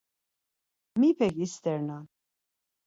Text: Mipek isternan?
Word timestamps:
Mipek 0.99 1.35
isternan? 1.45 2.05